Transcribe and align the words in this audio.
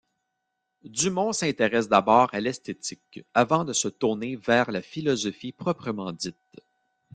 Dumont 0.83 1.31
s'intéresse 1.31 1.87
d'abord 1.87 2.33
à 2.33 2.39
l'esthétique, 2.39 3.21
avant 3.35 3.65
de 3.65 3.71
se 3.73 3.87
tourner 3.87 4.35
vers 4.35 4.71
la 4.71 4.81
philosophie 4.81 5.51
proprement 5.51 6.11
dite. 6.11 6.59